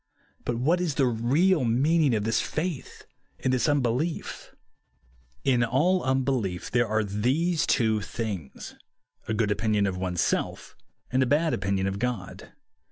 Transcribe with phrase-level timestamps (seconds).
[0.45, 3.05] But what IS the real meaning of this faith
[3.45, 4.51] o.nd this unbelief?
[5.43, 8.73] In all unbelief there are these two things,—
[9.27, 10.75] a good opinion of one's self,
[11.11, 12.51] and a bad opinion of God.